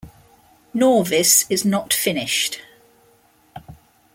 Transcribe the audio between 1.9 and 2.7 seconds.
finished.